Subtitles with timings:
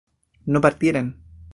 [0.47, 1.15] no partieran